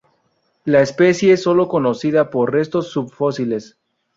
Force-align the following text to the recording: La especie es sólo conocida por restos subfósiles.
La 0.65 0.81
especie 0.81 1.33
es 1.33 1.43
sólo 1.43 1.67
conocida 1.67 2.31
por 2.31 2.51
restos 2.51 2.89
subfósiles. 2.89 3.77